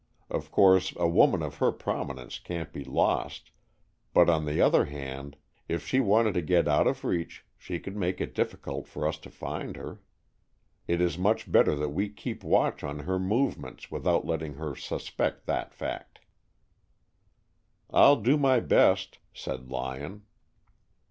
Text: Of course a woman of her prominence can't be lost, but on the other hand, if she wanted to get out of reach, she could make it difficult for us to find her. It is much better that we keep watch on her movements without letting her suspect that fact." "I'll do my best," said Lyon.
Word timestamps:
Of 0.31 0.49
course 0.49 0.95
a 0.95 1.07
woman 1.07 1.43
of 1.43 1.57
her 1.57 1.71
prominence 1.71 2.39
can't 2.39 2.73
be 2.73 2.83
lost, 2.83 3.51
but 4.15 4.31
on 4.31 4.45
the 4.45 4.59
other 4.59 4.85
hand, 4.85 5.37
if 5.67 5.85
she 5.87 5.99
wanted 5.99 6.33
to 6.33 6.41
get 6.41 6.67
out 6.67 6.87
of 6.87 7.05
reach, 7.05 7.45
she 7.55 7.79
could 7.79 7.95
make 7.95 8.19
it 8.19 8.33
difficult 8.33 8.87
for 8.87 9.07
us 9.07 9.19
to 9.19 9.29
find 9.29 9.77
her. 9.77 10.01
It 10.87 11.01
is 11.01 11.19
much 11.19 11.51
better 11.51 11.75
that 11.75 11.89
we 11.89 12.09
keep 12.09 12.43
watch 12.43 12.83
on 12.83 13.01
her 13.01 13.19
movements 13.19 13.91
without 13.91 14.25
letting 14.25 14.55
her 14.55 14.75
suspect 14.75 15.45
that 15.45 15.71
fact." 15.71 16.21
"I'll 17.91 18.15
do 18.19 18.37
my 18.39 18.59
best," 18.59 19.19
said 19.35 19.69
Lyon. 19.69 20.23